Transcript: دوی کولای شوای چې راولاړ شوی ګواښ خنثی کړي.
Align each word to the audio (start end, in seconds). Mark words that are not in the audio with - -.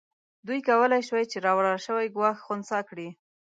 دوی 0.47 0.59
کولای 0.69 1.01
شوای 1.07 1.25
چې 1.31 1.37
راولاړ 1.45 1.77
شوی 1.85 2.13
ګواښ 2.15 2.37
خنثی 2.45 2.79
کړي. 2.89 3.09